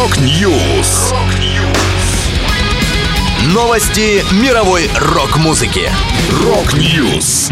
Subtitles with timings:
[0.00, 1.12] Rock News.
[3.52, 5.90] Новости мировой рок-музыки.
[6.42, 7.50] Rock News.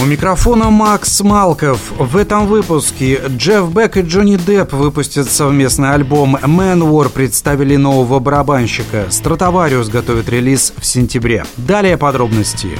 [0.00, 1.78] У микрофона Макс Малков.
[1.98, 6.36] В этом выпуске Джефф Бек и Джонни Депп выпустят совместный альбом.
[6.36, 9.08] Manowar представили нового барабанщика.
[9.10, 11.44] Stratovarius готовит релиз в сентябре.
[11.58, 12.78] Далее подробности.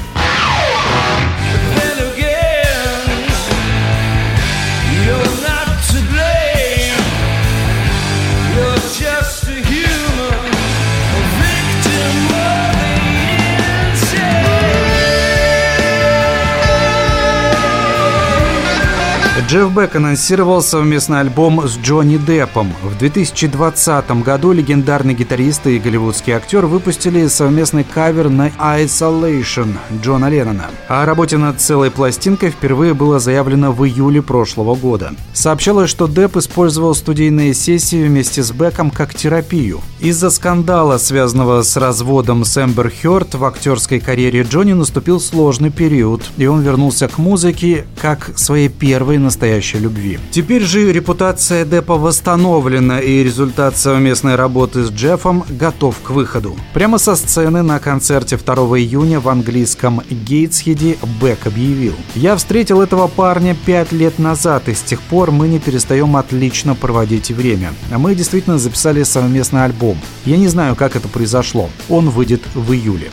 [19.49, 22.73] Джефф Бек анонсировал совместный альбом с Джонни Деппом.
[22.83, 30.67] В 2020 году легендарный гитарист и голливудский актер выпустили совместный кавер на Isolation Джона Леннона.
[30.89, 35.13] О работе над целой пластинкой впервые было заявлено в июле прошлого года.
[35.33, 39.81] Сообщалось, что Депп использовал студийные сессии вместе с Беком как терапию.
[40.01, 46.23] Из-за скандала, связанного с разводом с Эмбер Хёрд, в актерской карьере Джонни наступил сложный период,
[46.37, 50.19] и он вернулся к музыке как своей первой настоящей любви.
[50.33, 56.57] Теперь же репутация Деппа восстановлена, и результат совместной работы с Джеффом готов к выходу.
[56.75, 63.07] Прямо со сцены на концерте 2 июня в английском Гейтсхеде Бек объявил «Я встретил этого
[63.07, 67.73] парня пять лет назад, и с тех пор мы не перестаем отлично проводить время.
[67.97, 69.97] Мы действительно записали совместный альбом.
[70.25, 71.71] Я не знаю, как это произошло.
[71.89, 73.11] Он выйдет в июле».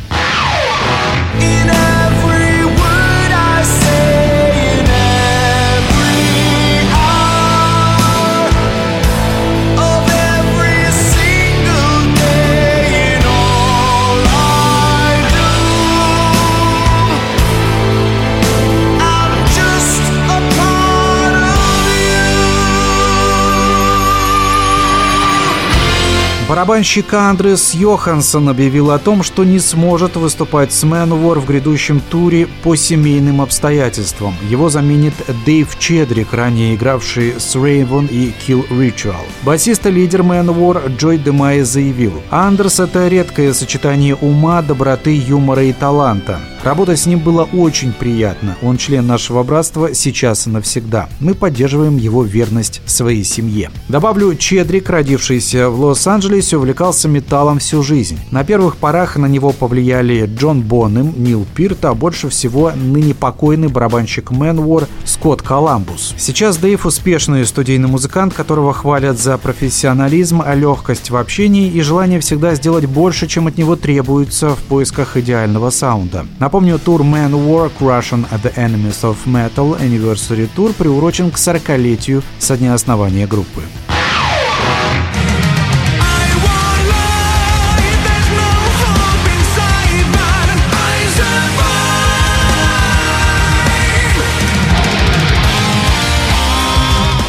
[26.57, 32.47] Барабанщик Андрес Йоханссон объявил о том, что не сможет выступать с Manowar в грядущем туре
[32.63, 34.33] по семейным обстоятельствам.
[34.49, 35.13] Его заменит
[35.45, 39.23] Дэйв Чедрик, ранее игравший с Raven и Kill Ritual.
[39.43, 45.73] Басист и лидер Manowar Джой Демай заявил, «Андерс— это редкое сочетание ума, доброты, юмора и
[45.73, 46.39] таланта.
[46.67, 48.57] Работать с ним было очень приятно.
[48.61, 51.07] Он член нашего братства сейчас и навсегда.
[51.21, 53.71] Мы поддерживаем его верность своей семье».
[53.87, 58.19] Добавлю, Чедрик, родившийся в Лос-Анджелесе, увлекался металлом всю жизнь.
[58.31, 63.69] На первых порах на него повлияли Джон Боннем, Нил Пирт, а больше всего ныне покойный
[63.69, 66.15] барабанщик Manowar Скотт Коламбус.
[66.17, 72.55] Сейчас Дэйв успешный студийный музыкант, которого хвалят за профессионализм, легкость в общении и желание всегда
[72.55, 76.25] сделать больше, чем от него требуется в поисках идеального саунда.
[76.39, 82.57] Напомню, тур Manowar Russian at the Enemies of Metal Anniversary Tour приурочен к 40-летию со
[82.57, 83.61] дня основания группы.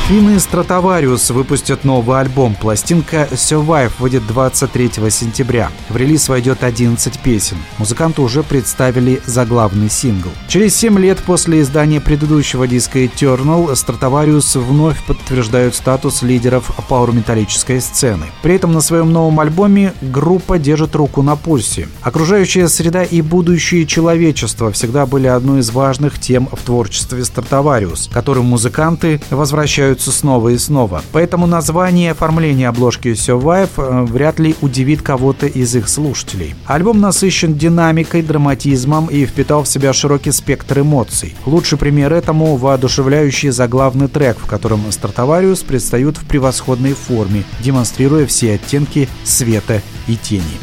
[0.09, 2.55] Финны Стратовариус выпустят новый альбом.
[2.55, 5.71] Пластинка Survive выйдет 23 сентября.
[5.91, 7.59] В релиз войдет 11 песен.
[7.77, 10.31] Музыканты уже представили заглавный сингл.
[10.49, 18.25] Через 7 лет после издания предыдущего диска Eternal Стратовариус вновь подтверждают статус лидеров пауэр-металлической сцены.
[18.41, 21.87] При этом на своем новом альбоме группа держит руку на пульсе.
[22.01, 28.47] Окружающая среда и будущее человечества всегда были одной из важных тем в творчестве Стратовариус, которым
[28.47, 31.03] музыканты возвращают повторяются снова и снова.
[31.13, 36.55] Поэтому название и оформление обложки Survive э, вряд ли удивит кого-то из их слушателей.
[36.67, 41.35] Альбом насыщен динамикой, драматизмом и впитал в себя широкий спектр эмоций.
[41.47, 48.55] Лучший пример этому– воодушевляющий заглавный трек, в котором Stratovarius предстают в превосходной форме, демонстрируя все
[48.55, 50.59] оттенки света и тени.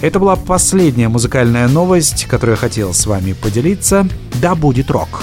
[0.00, 4.08] Это была последняя музыкальная новость, которую я хотел с вами поделиться.
[4.40, 5.22] Да будет рок!